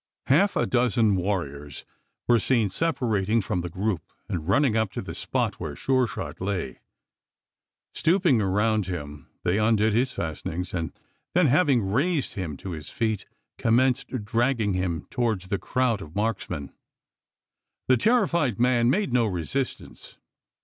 Half 0.25 0.55
a 0.55 0.65
dozen 0.65 1.15
warriors 1.15 1.85
were 2.27 2.39
seen 2.39 2.71
separating 2.71 3.39
from 3.39 3.61
the 3.61 3.69
group 3.69 4.01
and 4.27 4.47
running 4.47 4.75
up 4.75 4.91
to 4.93 5.01
the 5.03 5.13
spot 5.13 5.59
where 5.59 5.75
Sure 5.75 6.07
shot 6.07 6.41
lay. 6.41 6.79
Stooping 7.93 8.41
around 8.41 8.87
him, 8.87 9.27
they 9.43 9.59
undid 9.59 9.93
his 9.93 10.11
fastenings; 10.11 10.73
and 10.73 10.91
then, 11.35 11.45
having, 11.45 11.83
raised 11.87 12.33
him 12.33 12.57
to 12.57 12.71
his 12.71 12.89
feet, 12.89 13.27
commenced 13.59 14.25
dragging 14.25 14.73
him 14.73 15.05
towards 15.11 15.49
the 15.49 15.59
crowd 15.59 16.01
of 16.01 16.15
marksmen. 16.15 16.73
The 17.87 17.95
terrified 17.95 18.59
man 18.59 18.89
made 18.89 19.13
no 19.13 19.27
resistance. 19.27 20.17